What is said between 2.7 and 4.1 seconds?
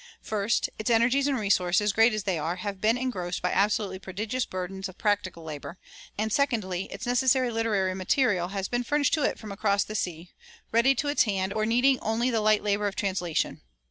been engrossed by absolutely